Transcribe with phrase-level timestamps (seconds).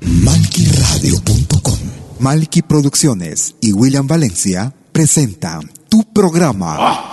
[0.00, 1.78] Malquiradio.com
[2.20, 7.10] Malqui Producciones y William Valencia presentan tu programa.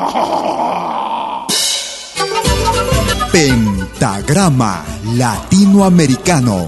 [3.32, 6.68] Pentagrama Latinoamericano.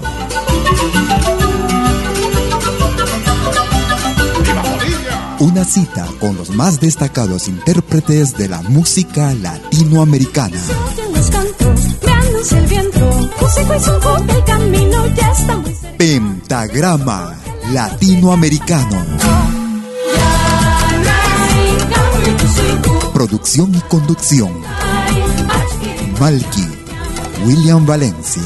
[5.38, 10.58] Una cita con los más destacados intérpretes de la música latinoamericana.
[15.98, 17.36] Pentagrama
[17.72, 19.04] Latinoamericano.
[23.12, 24.52] Producción y conducción.
[26.20, 26.66] Malky,
[27.44, 28.42] William Valencia.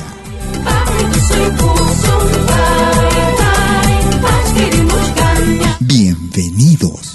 [5.80, 7.13] Bienvenidos.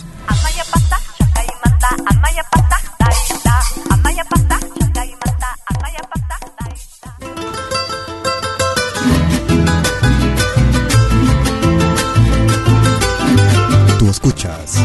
[14.10, 14.76] Escuchas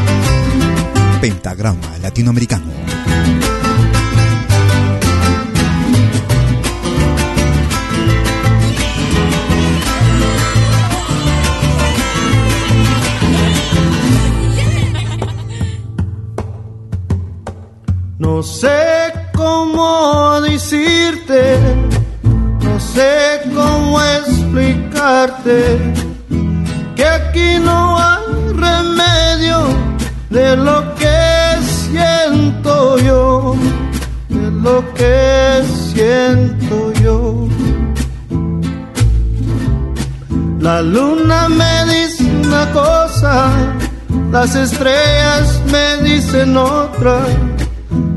[1.21, 2.71] Pentagrama Latinoamericano.
[18.19, 21.59] No sé cómo decirte,
[22.23, 25.79] no sé cómo explicarte
[26.95, 27.94] que aquí no
[30.55, 33.57] de lo que siento yo,
[34.29, 37.49] de lo que siento yo.
[40.61, 43.51] La luna me dice una cosa,
[44.31, 47.19] las estrellas me dicen otra.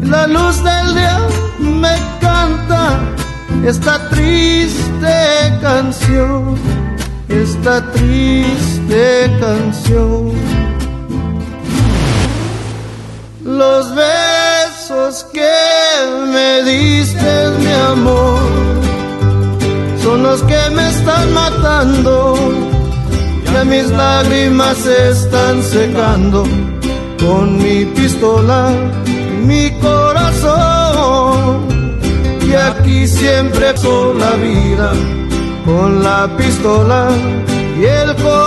[0.04, 1.20] La luz del día
[1.60, 3.00] me canta
[3.66, 5.16] esta triste
[5.60, 6.56] canción,
[7.30, 10.47] esta triste canción.
[13.58, 15.58] Los besos que
[16.32, 18.40] me diste, mi amor,
[20.04, 22.36] son los que me están matando.
[23.52, 26.44] Ya mis lágrimas se están secando
[27.20, 28.70] con mi pistola
[29.44, 31.68] mi corazón.
[32.48, 34.92] Y aquí siempre con la vida,
[35.66, 37.10] con la pistola
[37.80, 38.47] y el corazón.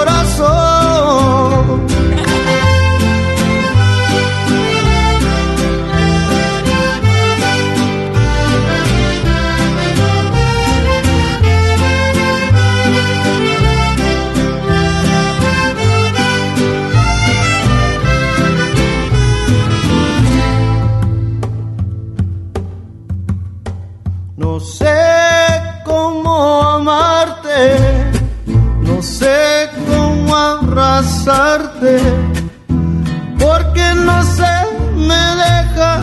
[33.38, 34.54] Porque no sé,
[34.96, 36.00] me deja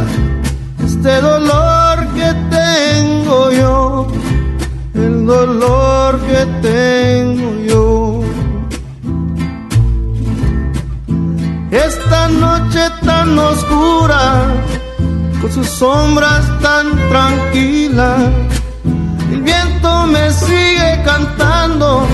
[0.86, 4.08] este dolor que tengo yo,
[4.94, 8.22] el dolor que tengo yo.
[11.72, 14.46] Esta noche tan oscura
[15.42, 18.22] con sus sombras tan tranquilas.
[19.32, 22.08] El viento me sigue cantando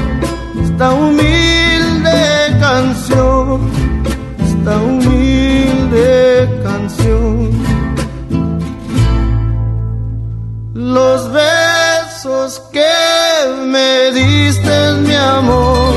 [0.64, 1.63] esta humilde
[2.74, 3.60] canción,
[4.48, 6.08] esta humilde
[6.64, 7.50] canción.
[10.74, 12.96] Los besos que
[13.74, 14.76] me diste,
[15.06, 15.94] mi amor,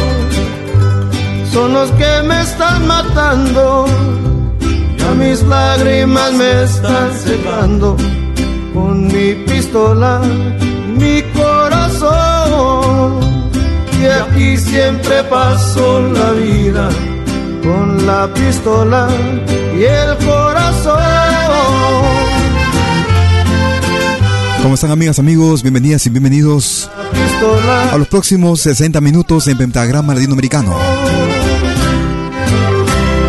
[1.52, 3.86] son los que me están matando
[4.98, 7.96] ya mis lágrimas me están secando
[8.74, 10.20] con mi pistola,
[14.36, 16.88] Y siempre paso la vida
[17.62, 19.08] con la pistola
[19.74, 21.00] y el corazón.
[24.62, 25.62] ¿Cómo están amigas, amigos?
[25.62, 26.90] Bienvenidas y bienvenidos
[27.92, 30.76] a los próximos 60 minutos en Pentagrama Latinoamericano.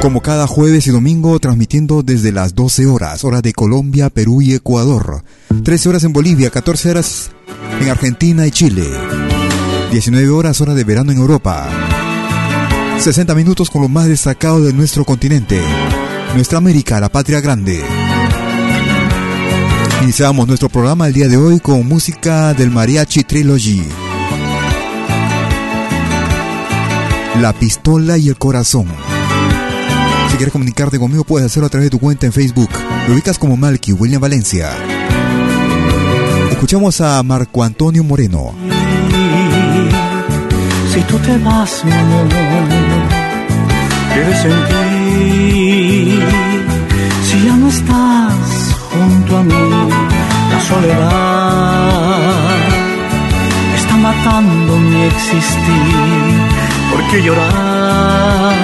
[0.02, 4.54] Como cada jueves y domingo, transmitiendo desde las 12 horas, hora de Colombia, Perú y
[4.54, 5.24] Ecuador.
[5.64, 7.32] 13 horas en Bolivia, 14 horas
[7.80, 9.37] en Argentina y Chile.
[9.92, 11.70] 19 horas hora de verano en Europa.
[13.00, 15.62] 60 minutos con lo más destacado de nuestro continente.
[16.36, 17.82] Nuestra América, la patria grande.
[20.04, 23.84] Iniciamos nuestro programa el día de hoy con música del Mariachi Trilogy.
[27.42, 28.88] La pistola y el corazón.
[30.30, 32.70] Si quieres comunicarte conmigo puedes hacerlo a través de tu cuenta en Facebook.
[33.08, 34.72] Lo ubicas como Malky William Valencia.
[36.52, 38.54] Escuchamos a Marco Antonio Moreno.
[40.98, 42.28] Si tú te vas, mi amor,
[44.14, 46.24] ¿qué sentir?
[47.28, 49.66] Si ya no estás junto a mí,
[50.52, 51.12] la soledad
[53.76, 56.34] está matando mi existir.
[56.92, 58.56] ¿Por qué llorar?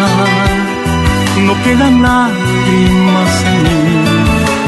[1.47, 3.81] no quedan lágrimas en mí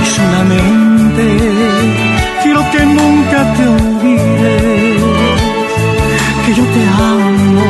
[0.04, 1.26] y solamente
[2.44, 4.75] quiero que nunca te olvides
[6.46, 7.64] que yo te amo,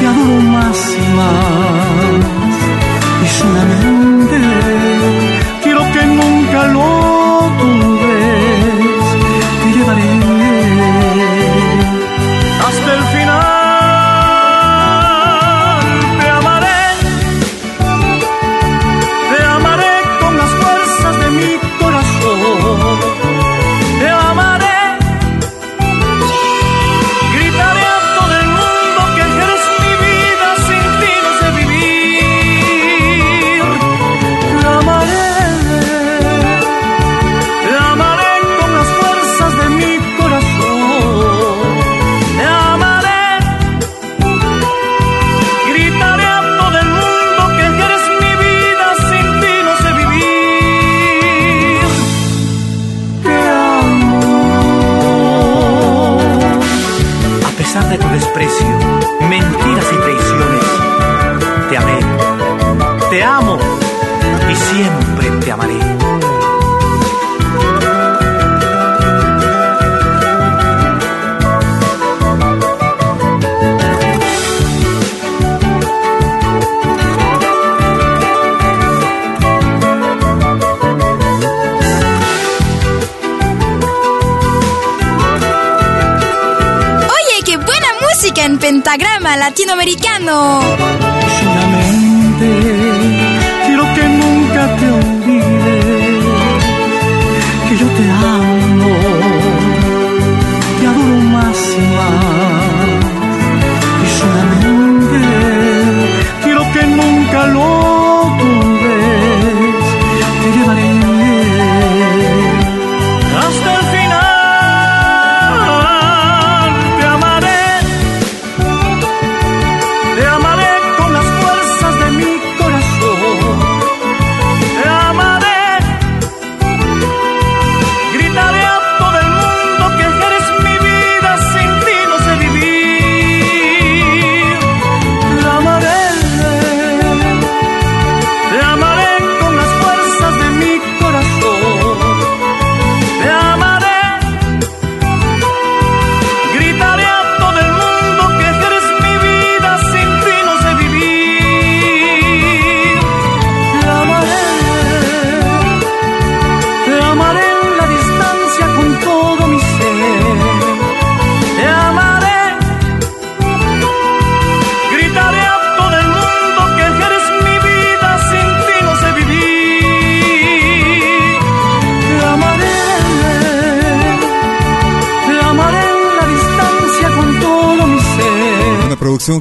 [0.00, 2.24] te adoro más y más.
[3.24, 4.36] Y solamente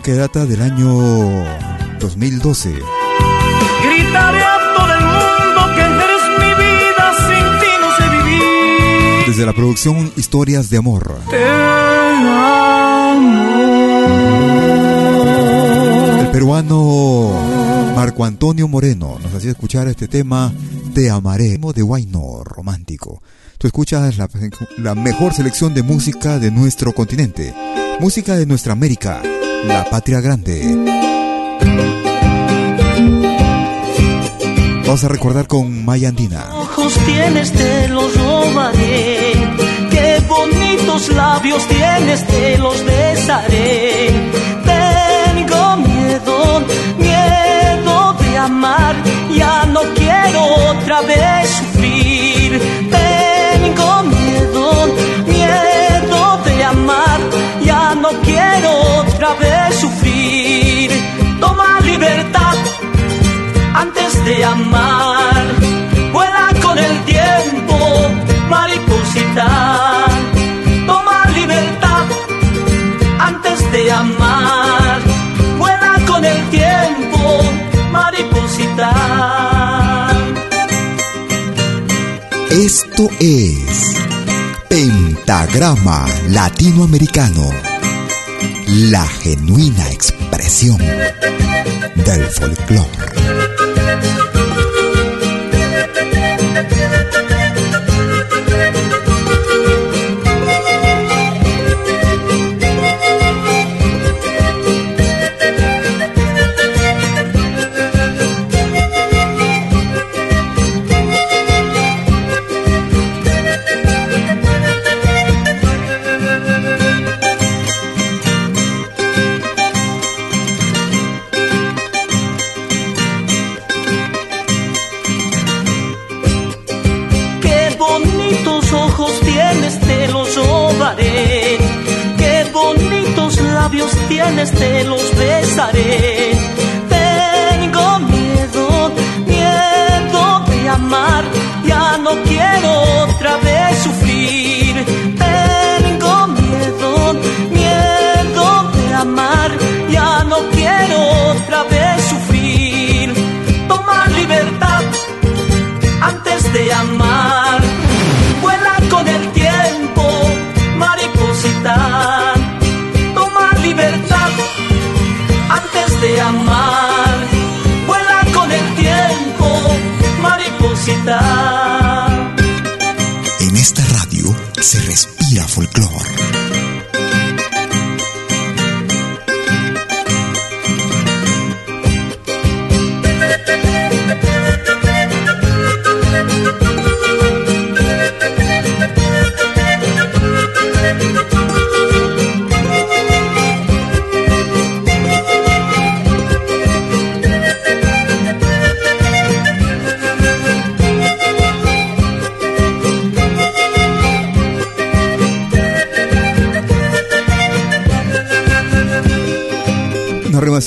[0.07, 0.87] que data del año
[1.99, 2.69] 2012.
[3.83, 9.27] Gritaré a todo el mundo que eres mi vida, sin ti no sé vivir.
[9.27, 11.19] Desde la producción Historias de Amor.
[16.21, 17.33] El peruano
[17.93, 20.53] Marco Antonio Moreno nos hacía escuchar este tema
[20.93, 23.21] Te amaré de Guayno romántico.
[23.57, 24.29] Tú escuchas la,
[24.77, 27.53] la mejor selección de música de nuestro continente,
[27.99, 29.21] música de nuestra América
[29.65, 30.61] la patria grande.
[34.85, 36.45] Vamos a recordar con Maya Andina.
[36.53, 39.33] Ojos tienes, te los robaré.
[39.91, 44.09] Qué bonitos labios tienes, te los besaré.
[44.65, 46.63] Tengo miedo,
[46.97, 48.95] miedo de amar.
[49.35, 51.76] Ya no quiero otra vez
[64.27, 65.45] de amar.
[66.11, 67.77] Vuela con el tiempo,
[68.49, 70.05] mariposita.
[70.85, 72.05] Toma libertad
[73.19, 74.99] antes de amar.
[75.57, 77.41] Vuela con el tiempo,
[77.89, 78.91] mariposita.
[82.49, 83.95] Esto es
[84.67, 87.49] Pentagrama Latinoamericano,
[88.91, 90.79] la genuina expresión
[91.95, 93.36] del folclore.
[93.87, 94.26] Qué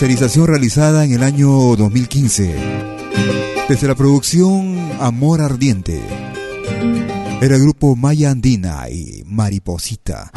[0.03, 2.55] Realizada en el año 2015.
[3.69, 6.01] Desde la producción Amor Ardiente.
[7.43, 10.31] Era el grupo Maya Andina y Mariposita.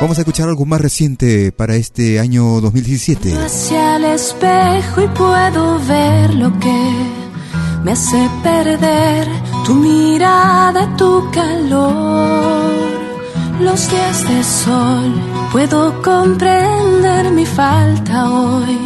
[0.00, 3.32] Vamos a escuchar algo más reciente para este año 2017.
[3.32, 6.92] Hacia el espejo y puedo ver lo que
[7.84, 9.28] me hace perder
[9.64, 12.97] tu mirada, tu calor.
[13.60, 15.12] Los días de sol
[15.50, 18.78] puedo comprender mi falta hoy,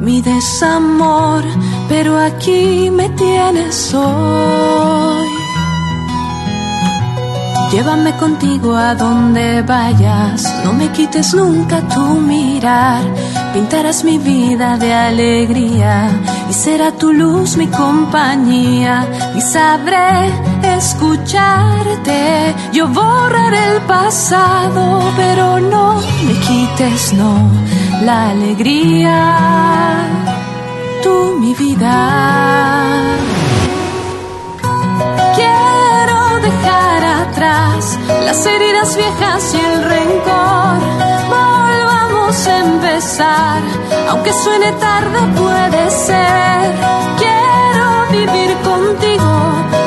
[0.00, 1.42] mi desamor,
[1.88, 5.33] pero aquí me tienes hoy.
[7.74, 13.02] Llévame contigo a donde vayas, no me quites nunca tu mirar.
[13.52, 16.08] Pintarás mi vida de alegría
[16.48, 19.04] y será tu luz mi compañía.
[19.36, 20.30] Y sabré
[20.76, 22.54] escucharte.
[22.72, 27.50] Yo borraré el pasado, pero no me quites, no,
[28.04, 29.36] la alegría.
[31.02, 33.33] Tú mi vida.
[36.44, 40.78] Dejar atrás las heridas viejas y el rencor.
[41.36, 43.60] Volvamos a empezar,
[44.10, 46.62] aunque suene tarde puede ser.
[47.22, 47.86] Quiero
[48.18, 49.32] vivir contigo,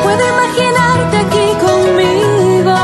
[0.04, 2.78] puedo imaginarte aquí conmigo.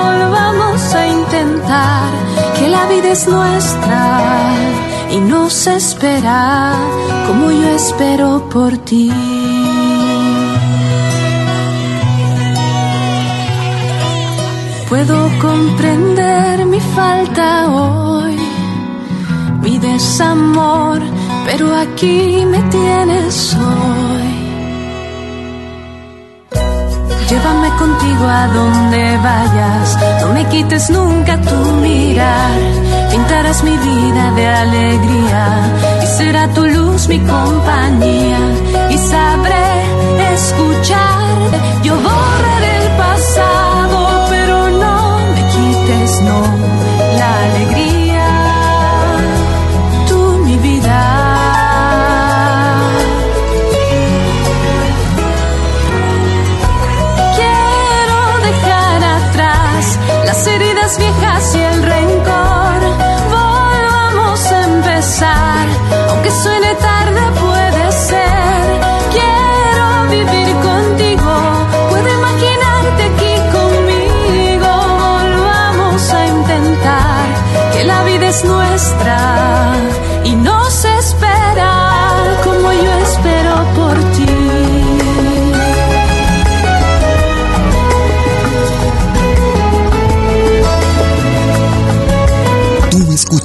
[0.00, 2.08] Volvamos a intentar
[2.56, 4.02] que la vida es nuestra
[5.10, 6.74] y nos espera
[7.26, 9.35] como yo espero por ti.
[14.96, 18.34] Puedo comprender mi falta hoy,
[19.60, 21.02] mi desamor,
[21.44, 24.28] pero aquí me tienes hoy.
[27.28, 32.58] Llévame contigo a donde vayas, no me quites nunca tu mirar.
[33.10, 35.44] Pintarás mi vida de alegría
[36.04, 38.38] y será tu luz mi compañía.
[38.88, 39.66] Y sabré
[40.36, 43.55] escucharte, yo borraré el pasado,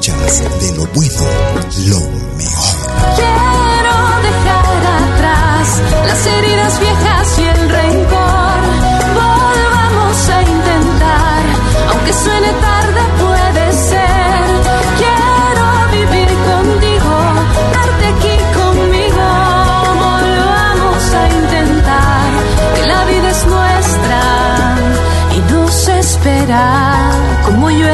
[0.01, 0.60] Tú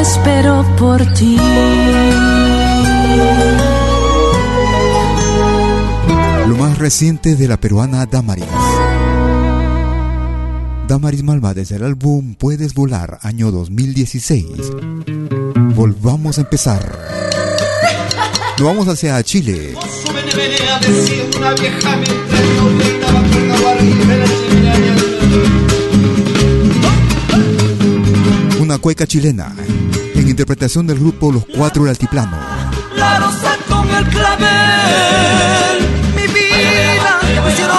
[0.08, 1.38] espero por ti.
[6.48, 8.46] Lo más reciente de la peruana Damaris.
[10.88, 14.46] Damaris Malva desde el álbum Puedes Volar, año 2016.
[15.76, 16.98] Volvamos a empezar.
[18.58, 19.76] Nos vamos hacia Chile.
[28.68, 29.56] una cueca chilena,
[30.18, 32.38] en interpretación del grupo Los Cuatro del Altiplano.
[32.96, 35.80] La rosa con el clavel,
[36.16, 37.20] mi vida
[37.52, 37.78] hicieron,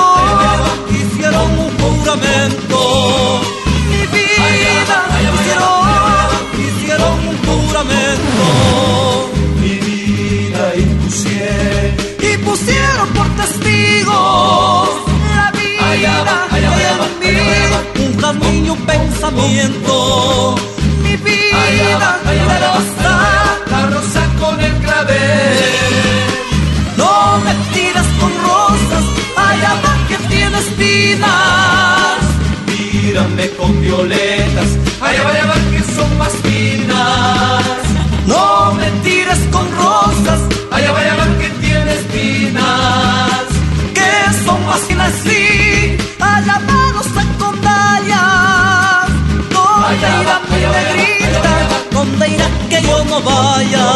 [0.89, 3.41] hicieron un juramento.
[3.91, 4.47] Mi vida
[5.35, 5.83] hicieron,
[6.65, 8.45] hicieron un juramento.
[9.61, 14.89] Mi vida impusieron, y pusieron por testigos
[15.35, 20.55] la vida en mí, un camino y un pensamiento.
[21.03, 22.21] Mi vida,
[30.79, 32.19] espinas.
[32.67, 34.69] Mírame con violetas,
[35.01, 37.65] allá va, allá va que son más finas.
[38.27, 43.45] No me tires con rosas, allá va, allá va que tiene espinas.
[43.95, 48.19] Que son más finas, sí, allá va los secundarias.
[49.51, 51.55] ¿Dónde irá mi negrita?
[51.91, 53.87] ¿Dónde irá que yo no vaya?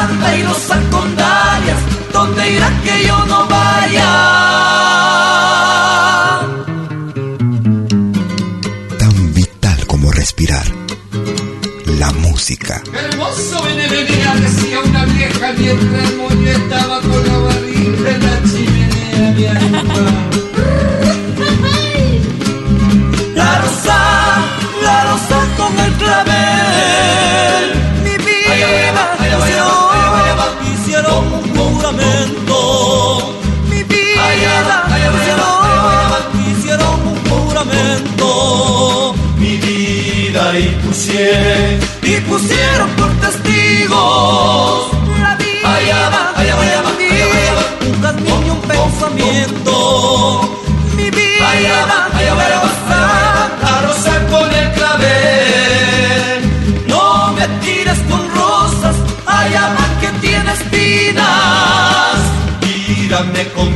[0.00, 1.78] Anda y los secundarias,
[2.12, 4.33] ¿dónde irá que yo no vaya?
[12.62, 19.28] Hermoso venía, decía una vieja mientras el moño estaba con la barriga en la chimenea
[19.28, 20.33] arriba.
[40.58, 44.88] Y pusieron, y pusieron por testigos.
[45.20, 46.32] La vida
[46.96, 47.08] mí,
[47.88, 50.40] un camino y un pensamiento.
[50.96, 52.08] Mi vida,
[54.30, 56.40] con el clavel.
[56.86, 62.16] no me tires con rosas, allá va que tiene espinas.
[62.60, 63.73] Mírame con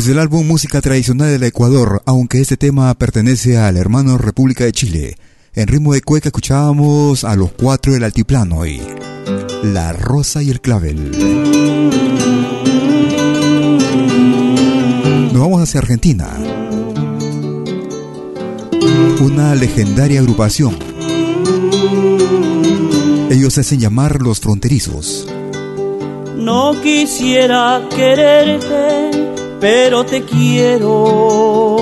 [0.00, 4.72] Desde el álbum Música Tradicional del Ecuador, aunque este tema pertenece al hermano República de
[4.72, 5.16] Chile.
[5.52, 8.80] En ritmo de cueca escuchábamos a los cuatro del altiplano y
[9.62, 11.10] La Rosa y el Clavel.
[15.34, 16.30] Nos vamos hacia Argentina.
[19.20, 20.78] Una legendaria agrupación.
[23.30, 25.28] Ellos se hacen llamar los fronterizos.
[26.36, 31.76] No quisiera quererte, pero te quiero.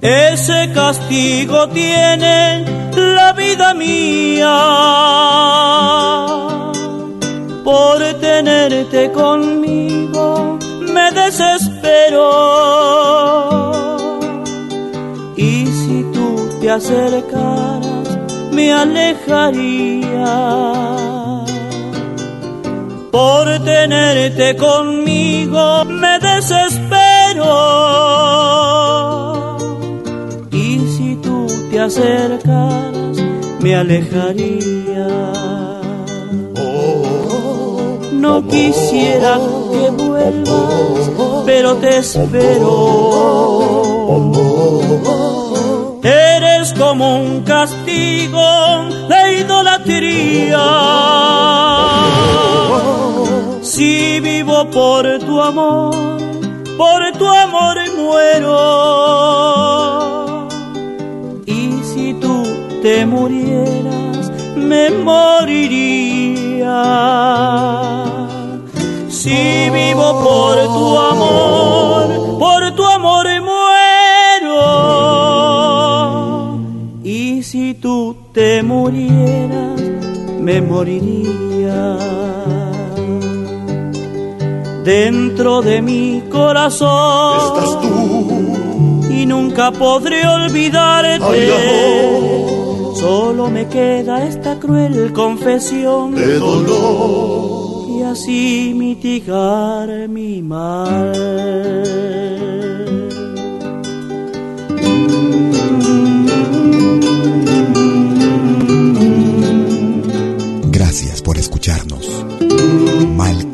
[0.00, 2.64] Ese castigo tiene
[2.96, 4.58] la vida mía
[7.64, 10.58] por tenerte conmigo.
[10.92, 12.52] Me desespero.
[15.36, 18.18] Y si tú te acercaras,
[18.52, 20.24] me alejaría
[23.12, 27.48] por tenerte conmigo me desespero.
[30.50, 33.18] Y si tú te acercaras,
[33.60, 35.08] me alejaría.
[38.12, 39.38] No quisiera
[39.70, 41.10] que vuelvas,
[41.44, 42.72] pero te espero.
[46.02, 48.40] Eres como un castigo
[49.08, 50.58] de idolatría.
[54.70, 55.92] Por tu amor,
[56.78, 58.58] por tu amor muero.
[61.44, 62.44] Y si tú
[62.80, 66.84] te murieras, me moriría.
[69.08, 74.60] Si vivo por tu amor, por tu amor muero.
[77.02, 79.80] Y si tú te murieras,
[80.40, 82.41] me moriría.
[84.84, 91.24] Dentro de mi corazón estás tú y nunca podré olvidarte.
[91.24, 92.52] Ay.
[93.02, 97.88] Solo me queda esta cruel confesión de dolor.
[97.90, 101.12] y así mitigar mi mal.
[110.70, 112.24] Gracias por escucharnos.
[113.16, 113.51] Malquiradio.com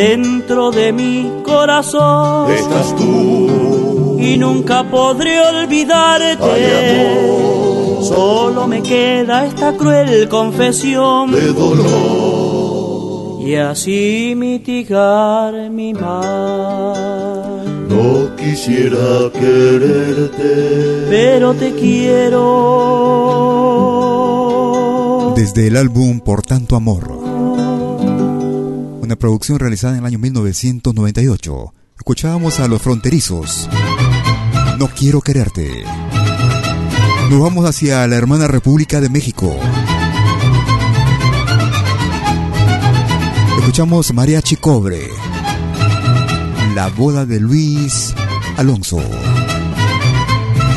[0.00, 6.38] Dentro de mi corazón Estás tú y nunca podré olvidarte.
[8.00, 13.42] Solo me queda esta cruel confesión de dolor.
[13.46, 17.86] y así mitigar mi mal.
[17.86, 22.46] No quisiera quererte, Pero te quiero.
[25.36, 27.19] Desde el álbum Por tanto amor.
[29.10, 31.74] Una producción realizada en el año 1998.
[31.96, 33.68] Escuchábamos a los fronterizos.
[34.78, 35.82] No quiero quererte.
[37.28, 39.58] Nos vamos hacia la hermana República de México.
[43.58, 45.08] Escuchamos Mariachi Cobre.
[46.76, 48.14] La boda de Luis
[48.58, 49.02] Alonso.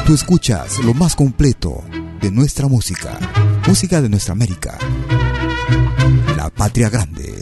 [0.07, 1.83] Tú escuchas lo más completo
[2.19, 3.19] de nuestra música.
[3.67, 4.79] Música de nuestra América.
[6.35, 7.32] La patria grande.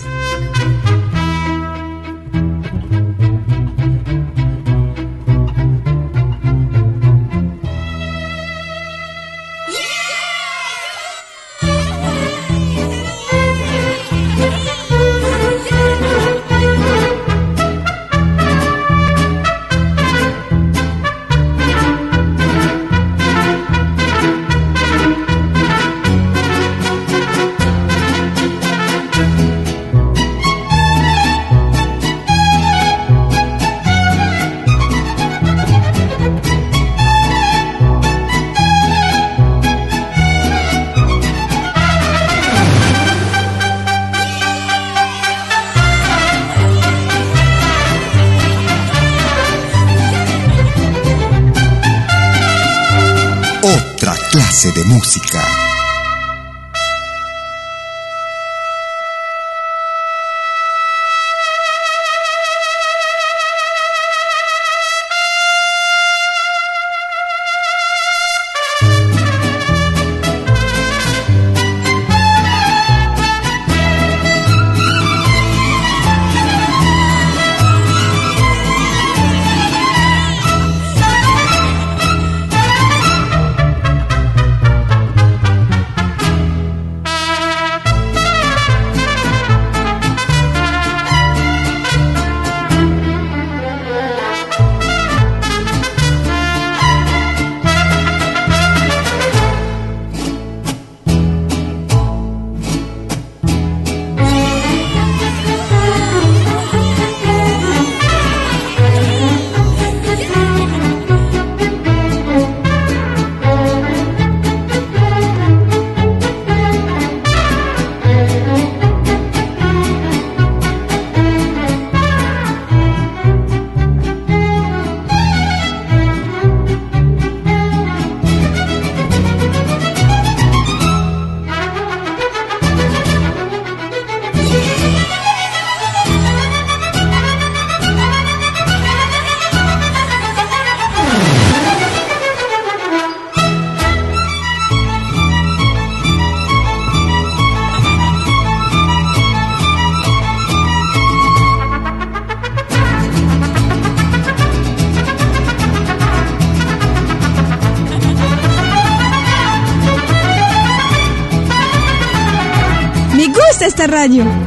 [163.92, 164.41] Rayo.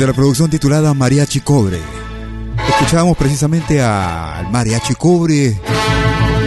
[0.00, 1.78] Desde la producción titulada Mariachi Cobre.
[2.70, 5.60] Escuchábamos precisamente al Mariachi Cobre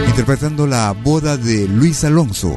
[0.08, 2.52] interpretando la boda de Luis Alonso,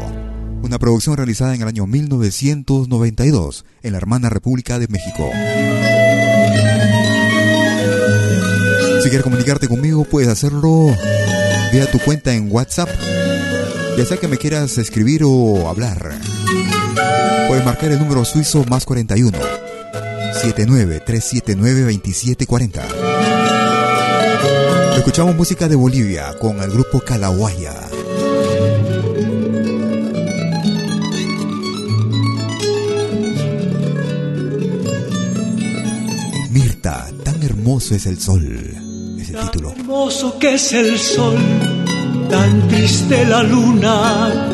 [0.63, 5.29] una producción realizada en el año 1992 en la hermana República de México.
[9.03, 10.87] Si quieres comunicarte conmigo, puedes hacerlo
[11.71, 12.89] vía tu cuenta en WhatsApp,
[13.95, 16.17] ya sea que me quieras escribir o hablar.
[17.47, 19.66] Puedes marcar el número suizo más 41
[20.37, 22.83] 79-379-2740.
[24.97, 27.73] Escuchamos música de Bolivia con el grupo Calahuaya.
[36.51, 38.43] Mirta, tan hermoso es el sol.
[39.19, 39.71] Es el título.
[39.71, 41.37] hermoso que es el sol,
[42.29, 44.51] tan triste la luna.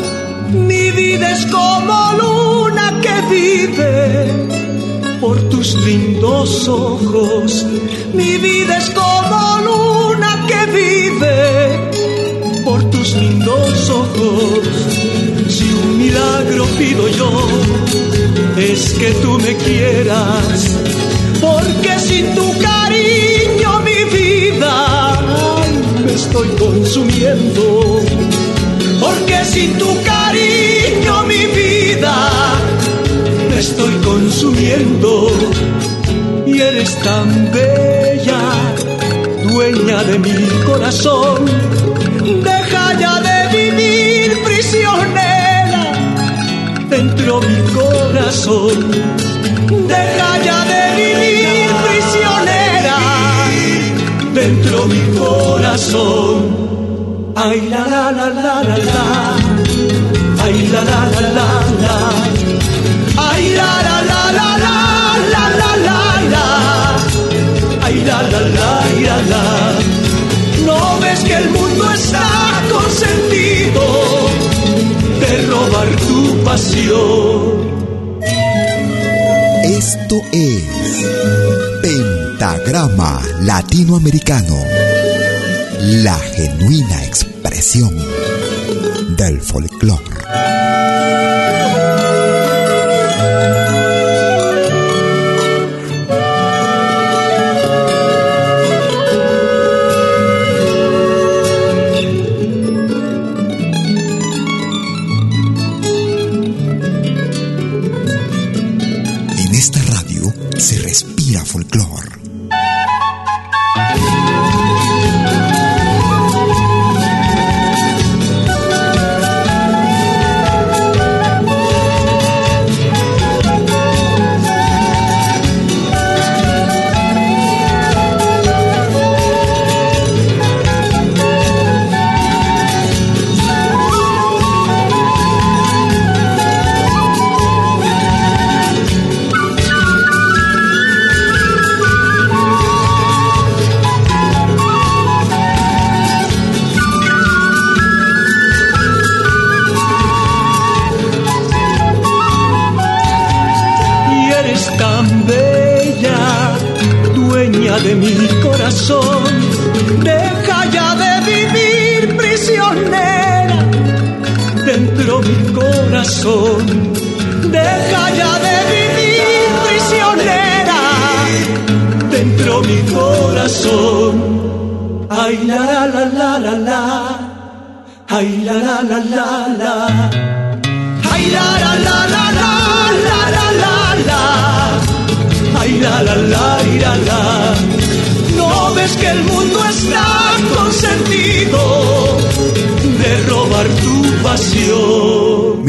[0.49, 4.62] Mi vida es como luna que vive
[5.23, 7.65] por tus lindos ojos.
[8.13, 11.91] Mi vida es como luna que vive
[12.65, 14.67] por tus lindos ojos.
[15.47, 17.31] Si un milagro pido yo,
[18.57, 20.77] es que tú me quieras,
[21.39, 24.75] porque sin tu cariño mi vida
[26.05, 28.01] me estoy consumiendo.
[28.99, 30.82] Porque sin tu cariño
[33.63, 35.09] estoy consumiendo
[36.45, 38.41] y eres tan bella,
[39.49, 41.45] dueña de mi corazón.
[42.49, 45.83] Deja ya de vivir prisionera
[46.89, 48.77] dentro mi corazón.
[49.93, 52.99] Deja ya de vivir prisionera
[54.39, 56.37] dentro mi corazón.
[57.35, 59.07] Ay la la la la la la,
[60.45, 61.47] ay la la la la
[61.83, 62.32] la.
[63.17, 64.75] Ay, la la la la la
[65.33, 66.45] la la la la.
[67.81, 68.71] Ay, la la la
[69.05, 69.43] la la.
[70.65, 72.27] No ves que el mundo está
[72.71, 73.83] consentido
[75.19, 77.73] de robar tu pasión.
[79.63, 80.63] Esto es
[81.81, 84.57] Pentagrama Latinoamericano,
[85.79, 87.97] la genuina expresión
[89.17, 90.22] del folclore.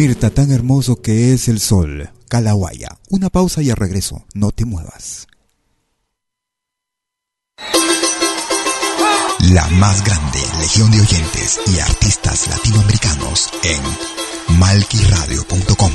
[0.06, 2.10] Mirta, tan hermoso que es el sol.
[2.28, 2.98] Calahuaya.
[3.08, 4.26] Una pausa y al regreso.
[4.34, 5.26] No te muevas.
[9.54, 15.92] La más grande legión de oyentes y artistas latinoamericanos en malquiradio.com.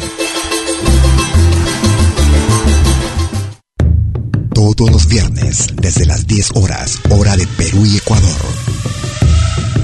[4.55, 8.41] Todos los viernes, desde las 10 horas, hora de Perú y Ecuador.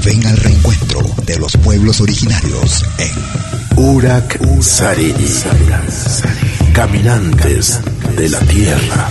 [0.06, 5.34] Ven al reencuentro de los pueblos originarios en Urak Sariri.
[6.74, 7.80] Caminantes
[8.16, 9.10] de la Tierra.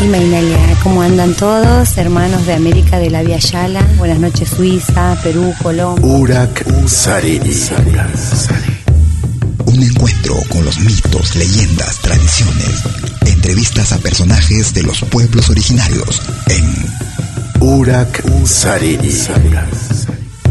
[0.00, 1.98] Imainalia, ¿cómo andan todos?
[1.98, 3.84] Hermanos de América de la Vía Yala.
[3.96, 6.06] Buenas noches, Suiza, Perú, Colombia.
[6.06, 7.60] Urak Sariri.
[9.64, 12.84] Un encuentro con los mitos, leyendas, tradiciones,
[13.26, 16.74] entrevistas a personajes de los pueblos originarios en
[17.60, 19.12] Urak Sariri.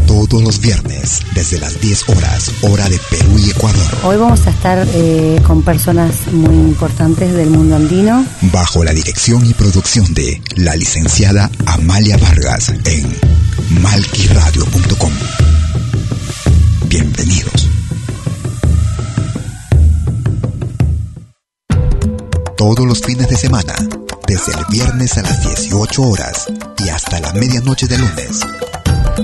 [0.08, 3.98] Todos los viernes, desde las 10 horas, hora de Perú y Ecuador.
[4.04, 8.24] Hoy vamos a estar eh, con personas muy importantes del mundo andino.
[8.50, 13.16] Bajo la dirección y producción de la licenciada Amalia Vargas en
[13.82, 15.12] malquiradio.com.
[16.86, 17.68] Bienvenidos.
[22.56, 23.74] Todos los fines de semana,
[24.26, 26.46] desde el viernes a las 18 horas
[26.78, 28.40] y hasta la medianoche de lunes.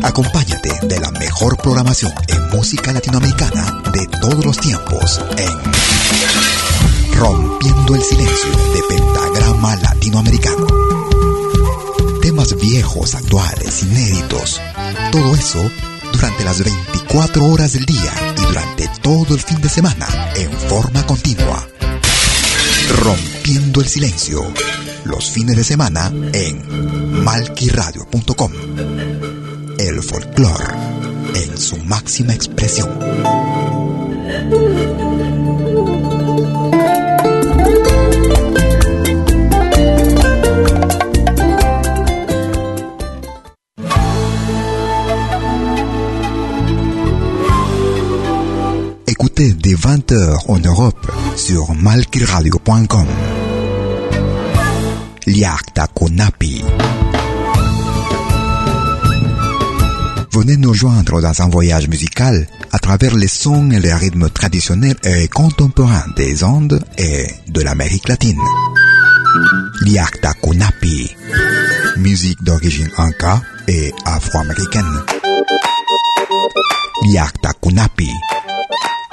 [0.03, 8.03] Acompáñate de la mejor programación en música latinoamericana de todos los tiempos en Rompiendo el
[8.03, 10.67] Silencio de Pentagrama Latinoamericano.
[12.21, 14.61] Temas viejos, actuales, inéditos.
[15.13, 15.71] Todo eso
[16.13, 21.07] durante las 24 horas del día y durante todo el fin de semana en forma
[21.07, 21.67] continua.
[23.03, 24.43] Rompiendo el Silencio.
[25.05, 28.53] Los fines de semana en malquiradio.com
[29.89, 30.65] el folclore
[31.35, 32.89] en su máxima expresión.
[49.07, 53.07] Écoutez dès 20h en Europe sur malquiradio.com.
[55.27, 56.63] Liakta Konapi.
[60.35, 64.97] Venez nous joindre dans un voyage musical à travers les sons et les rythmes traditionnels
[65.05, 68.41] et contemporains des Andes et de l'Amérique latine.
[69.83, 71.15] Liakta Kunapi,
[71.99, 75.03] musique d'origine inca et afro-américaine.
[77.05, 78.11] Liakta Kunapi,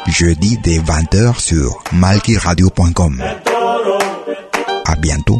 [0.08, 3.22] jeudi dès 20h sur malkiradio.com.
[4.88, 5.40] À bientôt.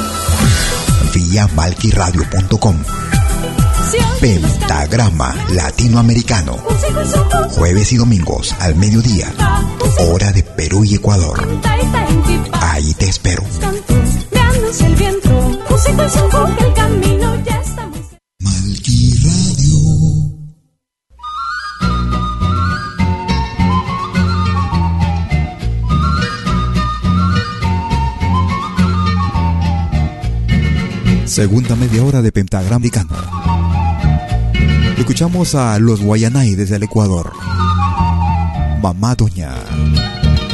[1.31, 2.75] vía malquiradio.com.
[4.19, 6.57] Pentagrama Latinoamericano.
[7.51, 9.33] Jueves y domingos al mediodía.
[9.99, 11.47] Hora de Perú y Ecuador.
[12.61, 13.43] Ahí te espero.
[31.41, 33.15] Segunda media hora de Pentagrama Americano.
[34.95, 37.33] Escuchamos a los Guayanay desde el Ecuador.
[38.79, 39.55] Mamá Doña.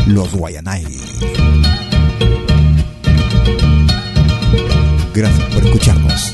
[0.08, 0.86] Los Guayanay.
[5.14, 6.34] Gracias por escucharnos.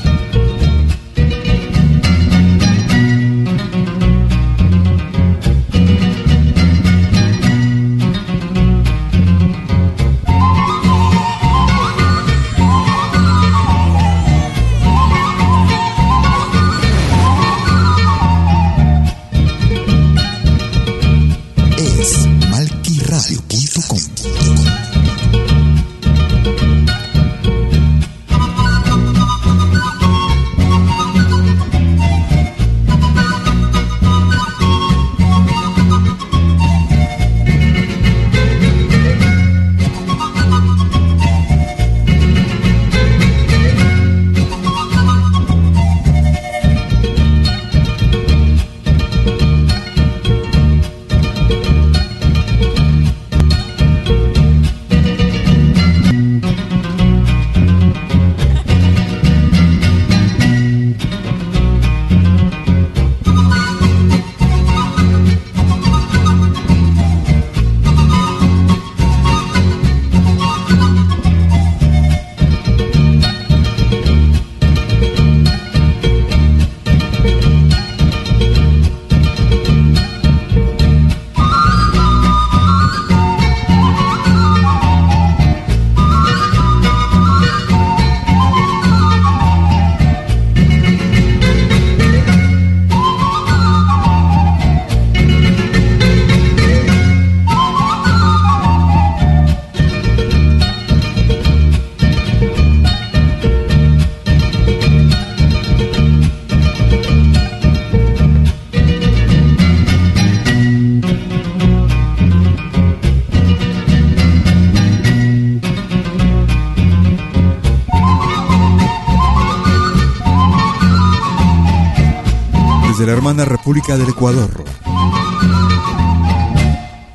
[122.94, 124.62] Desde la hermana República del Ecuador.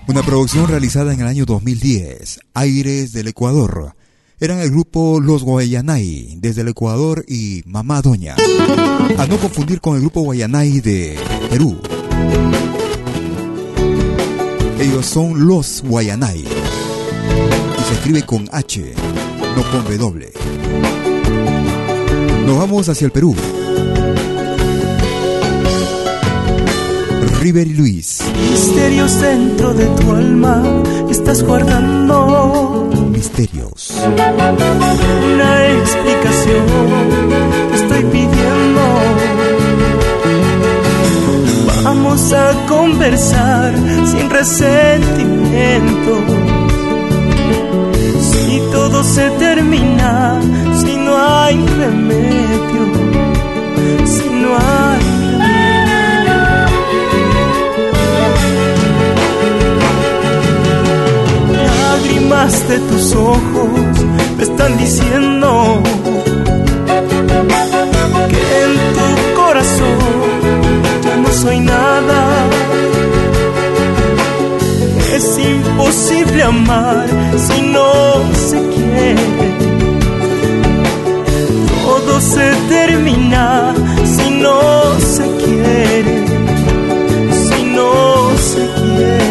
[0.09, 3.95] Una producción realizada en el año 2010, Aires del Ecuador.
[4.41, 8.35] Eran el grupo Los Guayanay desde el Ecuador y Mamá Doña.
[9.17, 11.17] A no confundir con el grupo Guayanay de
[11.49, 11.79] Perú.
[14.81, 16.41] Ellos son Los Guayanay.
[16.41, 18.93] Y se escribe con H,
[19.55, 20.33] no con W.
[22.45, 23.33] Nos vamos hacia el Perú.
[27.39, 28.21] River y Luis.
[28.51, 30.61] Misterios dentro de tu alma
[31.09, 32.89] estás guardando.
[33.11, 33.93] Misterios.
[35.33, 36.65] Una explicación
[37.69, 38.81] te estoy pidiendo.
[41.83, 43.73] Vamos a conversar
[44.05, 46.19] sin resentimiento.
[48.31, 50.41] Si todo se termina,
[50.81, 52.83] si no hay remedio,
[54.05, 55.08] si no hay
[62.47, 63.69] de tus ojos
[64.37, 65.83] me están diciendo
[68.29, 69.99] que en tu corazón
[71.03, 72.45] ya no soy nada.
[75.13, 77.91] Es imposible amar si no
[78.33, 79.15] se quiere.
[81.83, 83.73] Todo se termina
[84.05, 86.25] si no se quiere.
[87.33, 87.91] Si no
[88.37, 89.28] se quiere.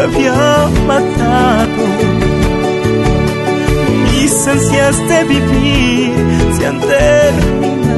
[0.00, 1.84] Que había matado.
[4.12, 6.12] Mis ansias de vivir
[6.56, 7.89] se han terminado.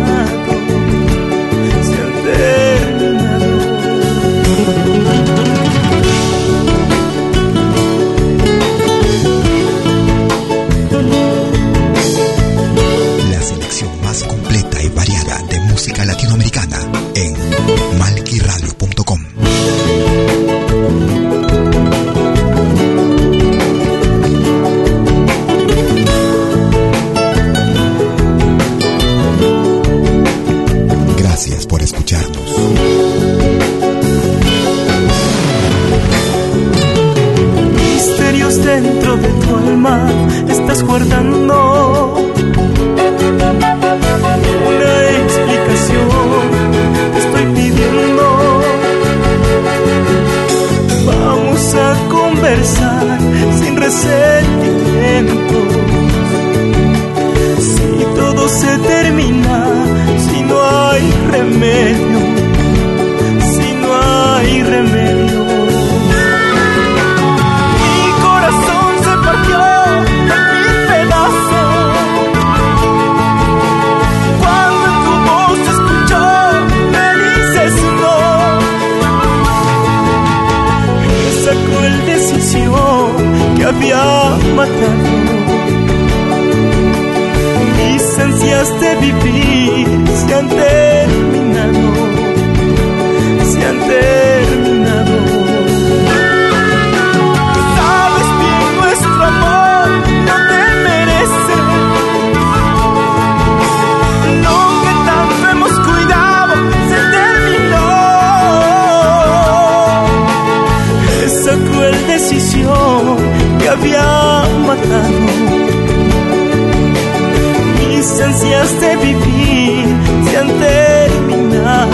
[119.01, 121.90] Se han terminado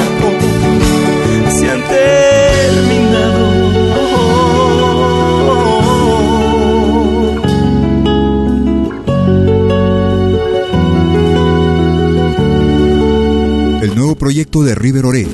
[1.51, 3.49] Se han terminado
[13.83, 15.27] El nuevo proyecto de River Ore.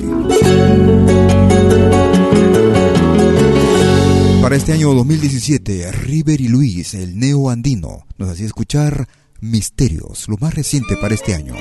[4.43, 9.09] Para este año 2017, River y Luis, el neo andino, nos hacía escuchar
[9.45, 11.55] Misterios, lo más reciente para este año.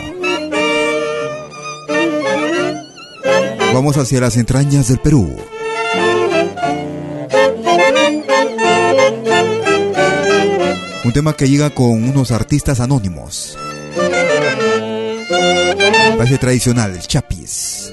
[3.73, 5.35] Vamos hacia las entrañas del Perú.
[11.03, 13.57] Un tema que llega con unos artistas anónimos.
[16.17, 17.91] Parece tradicional, chapis.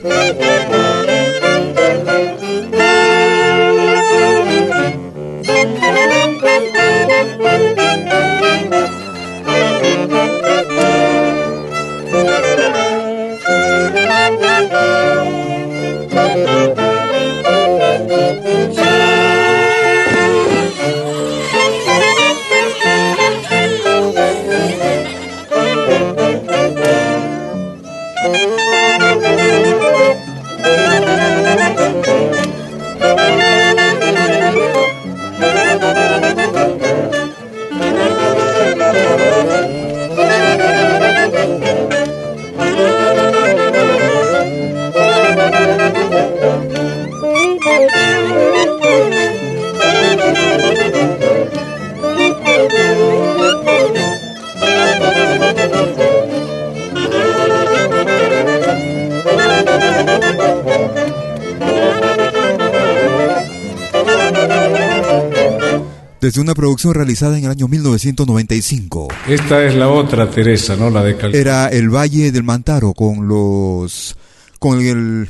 [66.31, 69.09] Desde una producción realizada en el año 1995.
[69.27, 70.89] Esta es la otra Teresa, ¿no?
[70.89, 71.37] La de Calcuta.
[71.37, 74.17] Era el Valle del Mantaro con los
[74.61, 75.29] con el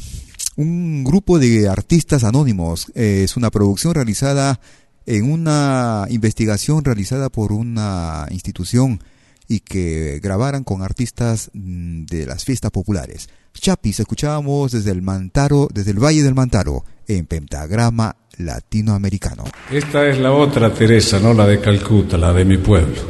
[0.56, 2.92] un grupo de artistas anónimos.
[2.94, 4.60] Eh, es una producción realizada
[5.06, 9.02] en una investigación realizada por una institución
[9.50, 13.28] y que grabaran con artistas mm, de las fiestas populares.
[13.52, 19.42] Chapis escuchábamos desde el Mantaro, desde el Valle del Mantaro, en pentagrama latinoamericano.
[19.68, 23.02] Esta es la otra Teresa, no la de Calcuta, la de mi pueblo.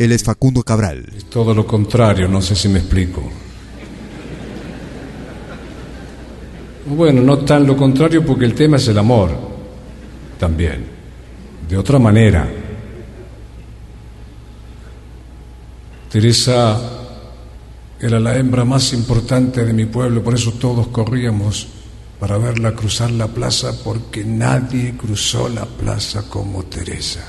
[0.00, 1.06] Él es Facundo Cabral.
[1.16, 3.22] Es todo lo contrario, no sé si me explico.
[6.86, 9.30] Bueno, no tan lo contrario porque el tema es el amor,
[10.40, 10.86] también,
[11.68, 12.65] de otra manera.
[16.16, 16.80] Teresa
[18.00, 21.68] era la hembra más importante de mi pueblo, por eso todos corríamos
[22.18, 27.20] para verla cruzar la plaza, porque nadie cruzó la plaza como Teresa.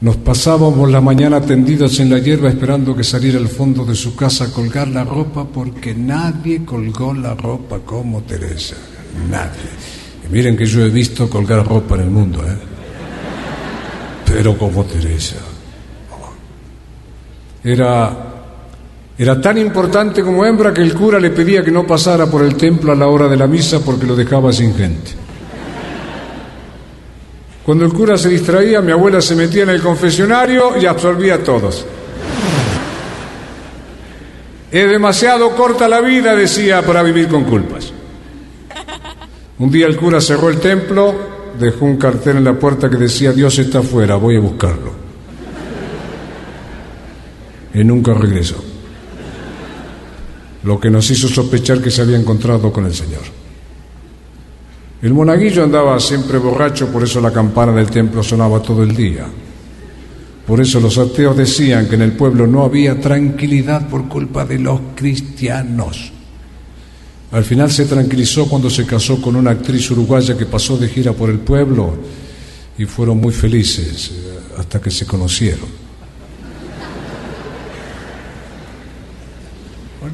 [0.00, 4.16] Nos pasábamos la mañana tendidos en la hierba esperando que saliera al fondo de su
[4.16, 8.76] casa a colgar la ropa, porque nadie colgó la ropa como Teresa.
[9.30, 9.68] Nadie.
[10.26, 12.56] Y miren que yo he visto colgar ropa en el mundo, ¿eh?
[14.24, 15.36] Pero como Teresa.
[17.66, 18.26] Era
[19.18, 22.54] era tan importante como hembra que el cura le pedía que no pasara por el
[22.54, 25.12] templo a la hora de la misa porque lo dejaba sin gente.
[27.64, 31.38] Cuando el cura se distraía, mi abuela se metía en el confesionario y absorbía a
[31.38, 31.86] todos.
[34.70, 37.90] Es demasiado corta la vida, decía, para vivir con culpas.
[39.58, 41.14] Un día el cura cerró el templo,
[41.58, 45.05] dejó un cartel en la puerta que decía, Dios está afuera, voy a buscarlo.
[47.76, 48.56] Y nunca regresó
[50.64, 53.22] lo que nos hizo sospechar que se había encontrado con el Señor.
[55.00, 59.26] El monaguillo andaba siempre borracho, por eso la campana del templo sonaba todo el día.
[60.44, 64.58] Por eso los ateos decían que en el pueblo no había tranquilidad por culpa de
[64.58, 66.10] los cristianos.
[67.30, 71.12] Al final se tranquilizó cuando se casó con una actriz uruguaya que pasó de gira
[71.12, 71.94] por el pueblo
[72.78, 75.85] y fueron muy felices eh, hasta que se conocieron.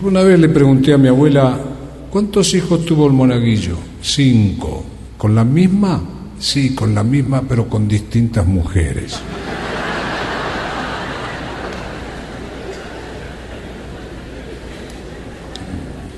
[0.03, 1.57] Alguna vez le pregunté a mi abuela,
[2.11, 3.77] ¿cuántos hijos tuvo el monaguillo?
[4.03, 4.85] Cinco.
[5.17, 6.03] ¿Con la misma?
[6.41, 9.21] Sí, con la misma, pero con distintas mujeres.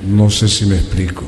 [0.09, 1.25] No sé si me explico.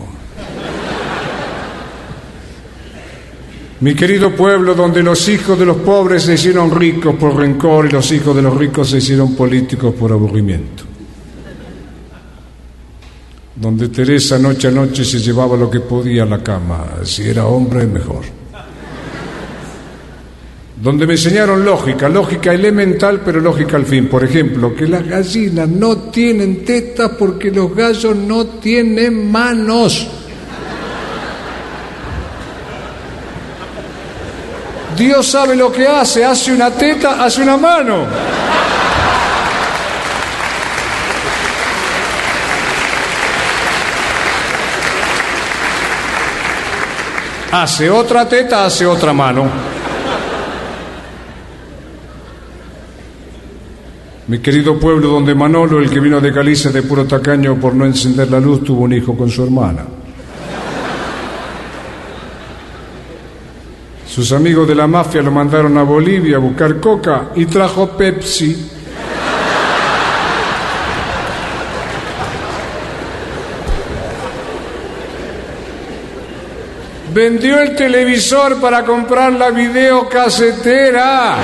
[3.81, 7.91] Mi querido pueblo, donde los hijos de los pobres se hicieron ricos por rencor y
[7.91, 10.96] los hijos de los ricos se hicieron políticos por aburrimiento
[13.57, 17.47] donde Teresa noche a noche se llevaba lo que podía a la cama, si era
[17.47, 18.25] hombre mejor.
[20.81, 24.09] Donde me enseñaron lógica, lógica elemental, pero lógica al fin.
[24.09, 30.07] Por ejemplo, que las gallinas no tienen tetas porque los gallos no tienen manos.
[34.99, 38.05] Dios sabe lo que hace, hace una teta, hace una mano.
[47.59, 49.47] Hace otra teta, hace otra mano.
[54.27, 57.87] Mi querido pueblo donde Manolo, el que vino de Galicia de puro tacaño por no
[57.87, 59.87] encender la luz, tuvo un hijo con su hermana.
[64.07, 68.71] Sus amigos de la mafia lo mandaron a Bolivia a buscar coca y trajo Pepsi.
[77.17, 81.37] vendió el televisor para comprar la videocasetera.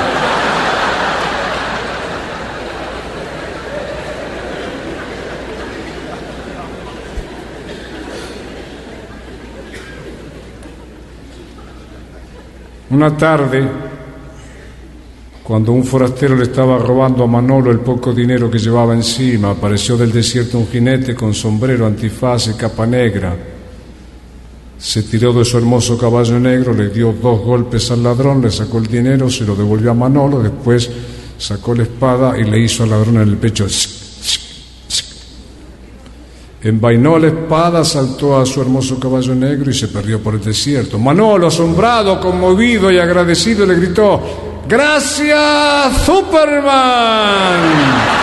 [12.90, 13.66] Una tarde,
[15.42, 19.96] cuando un forastero le estaba robando a Manolo el poco dinero que llevaba encima, apareció
[19.96, 23.34] del desierto un jinete con sombrero, antifaz y capa negra
[24.82, 28.78] se tiró de su hermoso caballo negro, le dio dos golpes al ladrón, le sacó
[28.78, 30.90] el dinero, se lo devolvió a Manolo, después
[31.38, 33.64] sacó la espada y le hizo al ladrón en el pecho.
[36.62, 40.98] Envainó la espada, saltó a su hermoso caballo negro y se perdió por el desierto.
[40.98, 44.20] Manolo, asombrado, conmovido y agradecido, le gritó,
[44.68, 48.21] Gracias, Superman.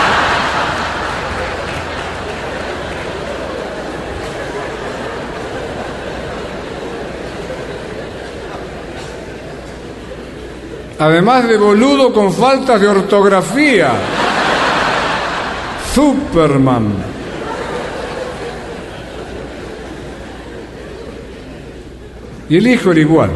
[11.00, 13.92] Además de boludo con faltas de ortografía.
[15.94, 16.92] Superman.
[22.50, 23.30] Y el hijo era igual.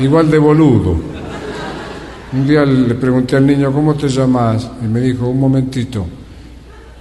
[0.00, 0.96] Igual de boludo.
[2.32, 4.68] Un día le pregunté al niño, ¿cómo te llamas?
[4.82, 6.04] Y me dijo, un momentito.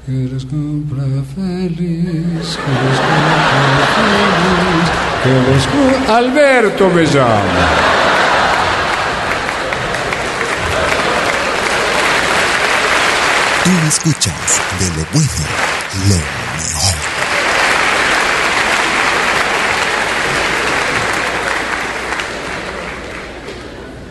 [0.06, 0.46] Feliz,
[5.24, 8.03] feliz, Alberto me llama.
[13.64, 15.30] Tú escuchas de lo bueno,
[16.10, 17.14] lo mejor.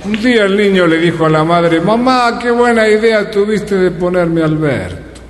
[0.06, 3.90] Un día el niño le dijo a la madre, mamá, qué buena idea tuviste de
[3.90, 5.20] ponerme Alberto.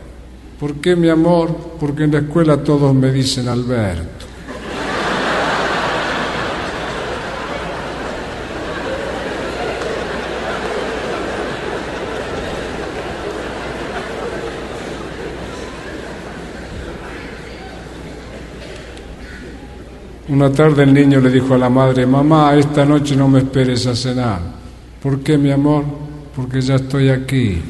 [0.61, 1.75] ¿Por qué, mi amor?
[1.81, 4.22] Porque en la escuela todos me dicen Alberto.
[20.29, 23.87] Una tarde el niño le dijo a la madre, mamá, esta noche no me esperes
[23.87, 24.41] a cenar.
[25.03, 25.85] ¿Por qué, mi amor?
[26.35, 27.61] Porque ya estoy aquí.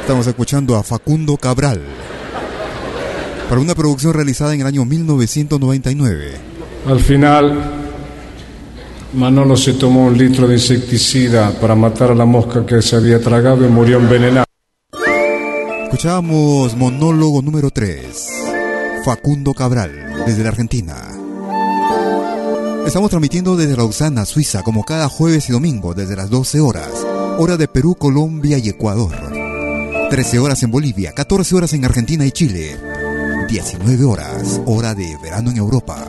[0.00, 1.80] Estamos escuchando a Facundo Cabral
[3.48, 6.32] para una producción realizada en el año 1999.
[6.86, 7.60] Al final,
[9.14, 13.20] Manolo se tomó un litro de insecticida para matar a la mosca que se había
[13.20, 14.49] tragado y murió envenenado.
[15.90, 18.28] Escuchamos monólogo número 3.
[19.04, 20.94] Facundo Cabral, desde la Argentina.
[22.86, 26.92] Estamos transmitiendo desde Lausana, Suiza, como cada jueves y domingo, desde las 12 horas,
[27.38, 29.16] hora de Perú, Colombia y Ecuador.
[30.10, 32.78] 13 horas en Bolivia, 14 horas en Argentina y Chile.
[33.48, 36.06] 19 horas, hora de verano en Europa.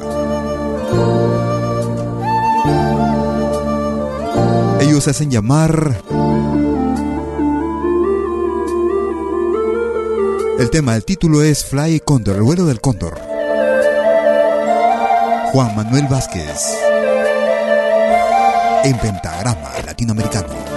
[4.79, 6.03] Ellos hacen llamar
[10.62, 13.20] El tema, el título es Fly Condor, el vuelo del cóndor.
[15.51, 16.78] Juan Manuel Vázquez.
[18.84, 20.70] En pentagrama latinoamericano.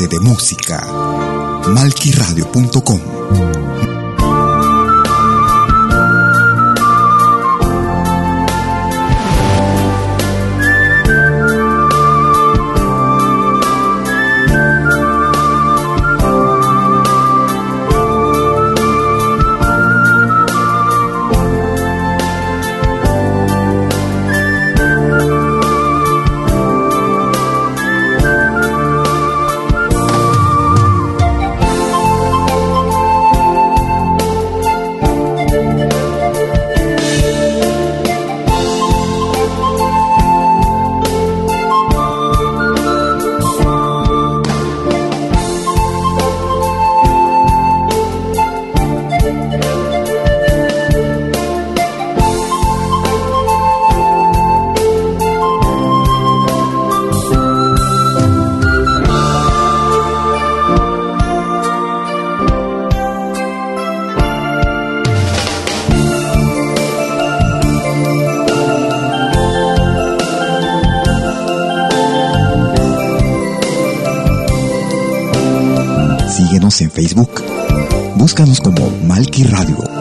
[0.00, 0.80] De música.
[1.68, 3.91] Malquiradio.com
[77.02, 77.42] Facebook.
[78.14, 79.91] Búscanos como Malki Radio.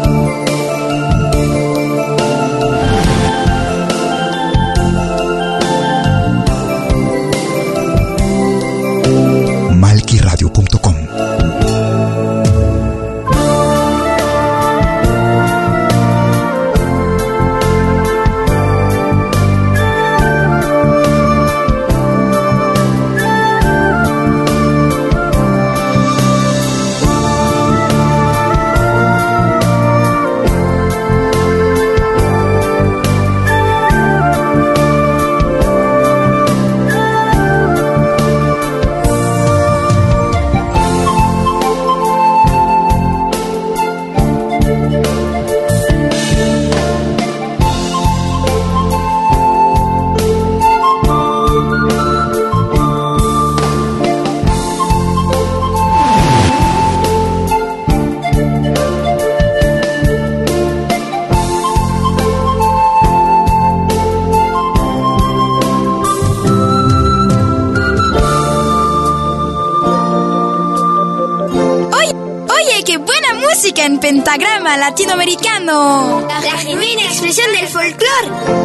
[74.81, 76.27] Latinoamericano.
[76.27, 78.60] La genuina expresión del folclore.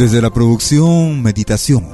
[0.00, 1.86] Desde la producción Meditación,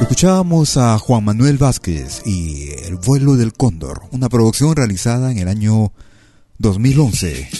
[0.00, 5.48] escuchábamos a Juan Manuel Vázquez y El vuelo del cóndor, una producción realizada en el
[5.48, 5.92] año
[6.56, 7.50] 2011.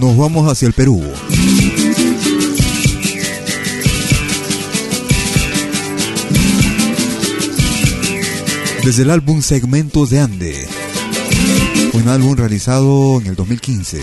[0.00, 1.00] Nos vamos hacia el Perú.
[8.84, 10.51] Desde el álbum Segmentos de Ande
[12.02, 14.02] un álbum realizado en el 2015.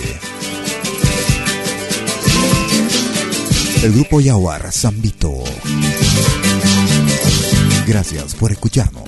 [3.83, 5.33] El grupo Yaguar Zambito.
[7.85, 8.98] Gracias por escucharnos.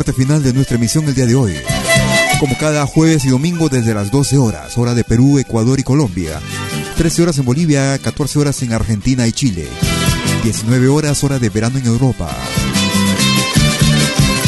[0.00, 1.52] Parte final de nuestra emisión el día de hoy.
[2.38, 6.40] Como cada jueves y domingo desde las 12 horas, hora de Perú, Ecuador y Colombia.
[6.96, 9.68] 13 horas en Bolivia, 14 horas en Argentina y Chile.
[10.42, 12.34] 19 horas, hora de verano en Europa.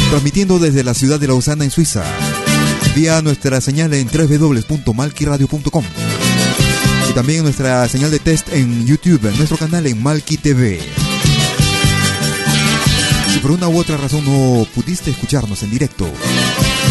[0.09, 2.03] Transmitiendo desde la ciudad de Lausana en Suiza.
[2.96, 5.84] Vía nuestra señal en www.malquiradio.com.
[7.11, 10.80] Y también nuestra señal de test en YouTube, en nuestro canal en Malki TV
[13.43, 16.07] por una u otra razón no pudiste escucharnos en directo,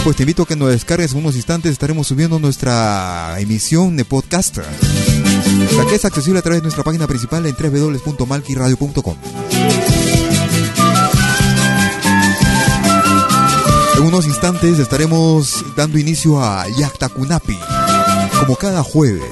[0.04, 1.72] pues te invito a que nos descargues en unos instantes.
[1.72, 7.08] Estaremos subiendo nuestra emisión de podcast, la que es accesible a través de nuestra página
[7.08, 9.16] principal en www.malquiradio.com.
[13.96, 16.66] En unos instantes estaremos dando inicio a
[17.16, 17.58] Kunapi,
[18.40, 19.24] como cada jueves,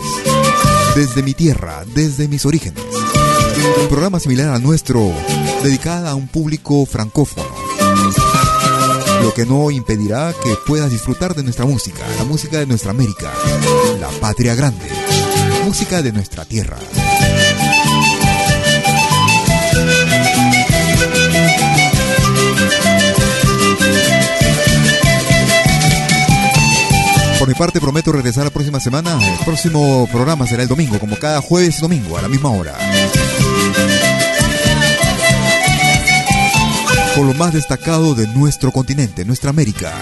[0.95, 2.83] desde mi tierra, desde mis orígenes.
[3.81, 5.11] Un programa similar al nuestro
[5.63, 7.47] dedicada a un público francófono.
[9.21, 13.31] Lo que no impedirá que puedas disfrutar de nuestra música, la música de nuestra América,
[13.99, 14.87] la patria grande,
[15.65, 16.77] música de nuestra tierra.
[27.37, 29.17] Por mi parte prometo regresar la próxima semana.
[29.25, 32.77] El próximo programa será el domingo, como cada jueves y domingo, a la misma hora.
[37.15, 39.93] Con lo más destacado de nuestro continente, nuestra América.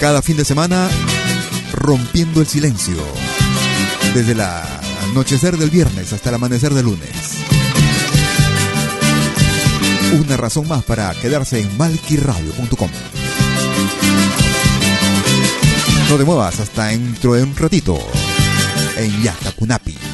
[0.00, 0.88] Cada fin de semana,
[1.72, 2.96] rompiendo el silencio.
[4.14, 7.10] Desde el anochecer del viernes hasta el amanecer del lunes.
[10.12, 12.90] Una razón más para quedarse en malquiradio.com.
[16.08, 17.98] No te muevas hasta dentro de un ratito
[18.96, 20.11] en Yatacunapi.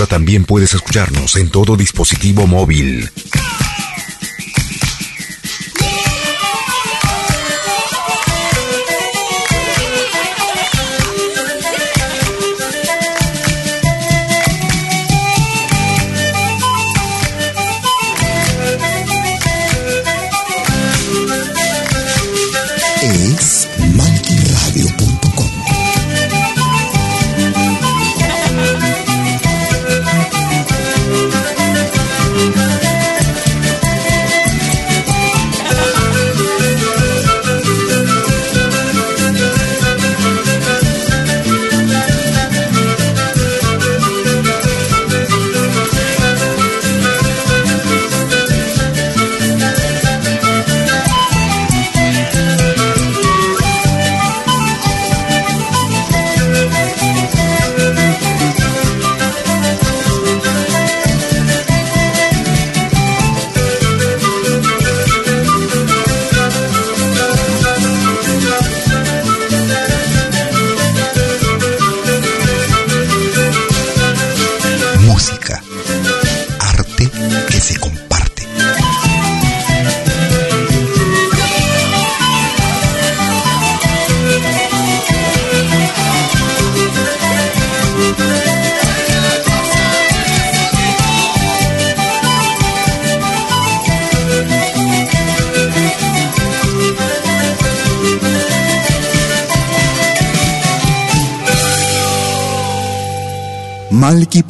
[0.00, 3.10] Ahora también puedes escucharnos en todo dispositivo móvil.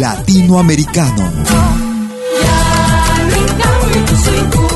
[0.00, 1.30] Latinoamericano.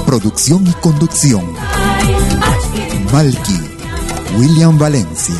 [0.05, 1.51] Producción y conducción.
[3.11, 3.59] Malky,
[4.37, 5.37] William Valencia.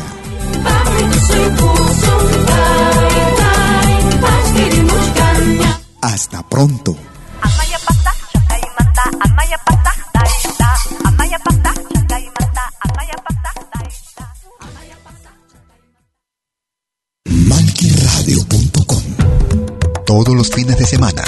[20.23, 21.23] Todos los fines de semana,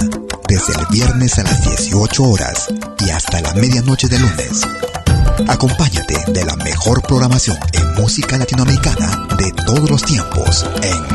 [0.47, 2.69] desde el viernes a las 18 horas
[3.05, 4.61] y hasta la medianoche de lunes.
[5.45, 11.05] Acompáñate de la mejor programación en música latinoamericana de todos los tiempos en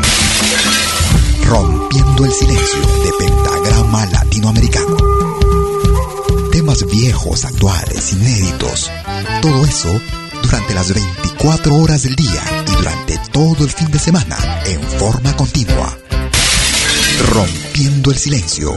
[1.47, 4.97] Rompiendo el Silencio de Pentagrama Latinoamericano.
[6.53, 8.91] Temas viejos, actuales, inéditos.
[9.41, 9.99] Todo eso
[10.43, 15.35] durante las 24 horas del día y durante todo el fin de semana en forma
[15.35, 16.02] continua.
[17.21, 18.73] Rompiendo el silencio.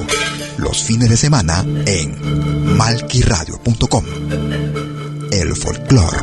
[0.58, 4.06] Los fines de semana en malquiradio.com.
[5.32, 6.18] El folclore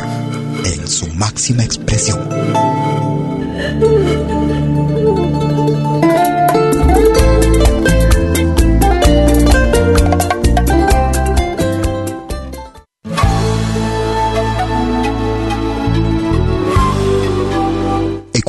[0.64, 2.28] en su máxima expresión.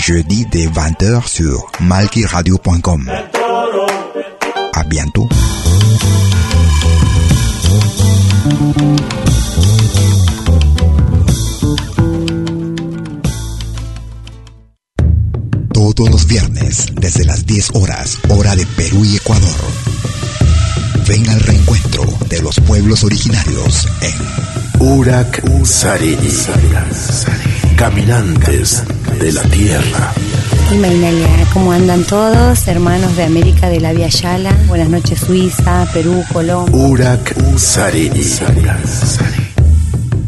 [0.00, 3.10] Jeudi dès 20h sur malkiradio.com.
[4.72, 5.28] À bientôt.
[15.74, 19.60] Todos los viernes, desde las 10 horas, hora de Perú y Ecuador.
[21.06, 26.30] Ven al reencuentro de los pueblos originarios en Urak Sariri.
[27.76, 28.82] Caminantes
[29.20, 30.12] de la tierra.
[30.72, 32.66] Imaginalia, ¿cómo andan todos?
[32.66, 34.56] Hermanos de América de la Vía Yala.
[34.66, 36.74] Buenas noches, Suiza, Perú, Colombia.
[36.74, 38.24] Urak Sariri.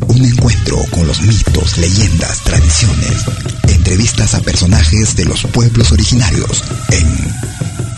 [0.08, 3.24] Un encuentro con los mitos, leyendas, tradiciones.
[3.68, 7.08] Entrevistas a personajes de los pueblos originarios en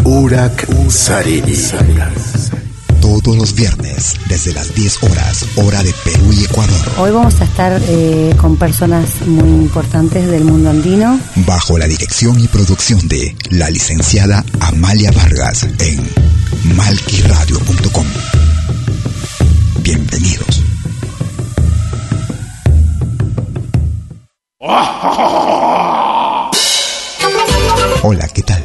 [0.05, 1.57] Urak Sariri.
[3.05, 6.91] Todos los viernes, desde las 10 horas, hora de Perú y Ecuador.
[6.97, 11.21] Hoy vamos a estar eh, con personas muy importantes del mundo andino.
[11.47, 16.01] Bajo la dirección y producción de la licenciada Amalia Vargas en
[16.75, 18.07] malquiradio.com.
[19.83, 20.63] Bienvenidos.
[28.03, 28.65] Hola, ¿qué tal?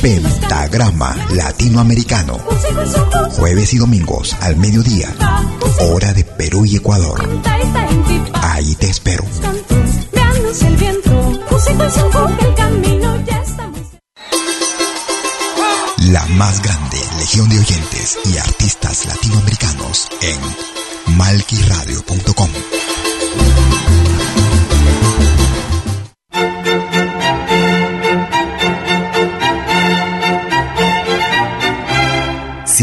[0.00, 2.38] Pentagrama Latinoamericano.
[3.32, 5.08] Jueves y domingos al mediodía.
[5.80, 7.28] Hora de Perú y Ecuador.
[8.34, 9.24] Ahí te espero.
[16.12, 22.50] La más grande legión de oyentes y artistas latinoamericanos en malquiradio.com.